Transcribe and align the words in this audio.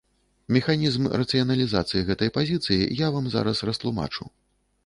Механізм 0.55 1.03
рацыяналізацыі 1.21 2.05
гэтай 2.09 2.33
пазіцыі 2.39 2.89
я 3.05 3.13
вам 3.17 3.31
зараз 3.35 3.65
растлумачу. 3.71 4.23